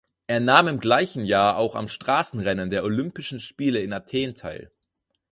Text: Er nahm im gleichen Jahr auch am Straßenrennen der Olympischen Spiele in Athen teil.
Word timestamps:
Er 0.25 0.39
nahm 0.39 0.67
im 0.67 0.79
gleichen 0.79 1.25
Jahr 1.25 1.57
auch 1.57 1.75
am 1.75 1.87
Straßenrennen 1.87 2.71
der 2.71 2.83
Olympischen 2.83 3.39
Spiele 3.39 3.83
in 3.83 3.93
Athen 3.93 4.33
teil. 4.33 4.71